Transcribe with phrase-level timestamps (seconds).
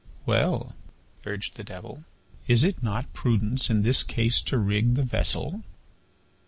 [0.25, 0.75] "Well,"
[1.27, 2.05] urged the Devil,
[2.47, 5.63] "is it not prudence in this case to rig the vessel?"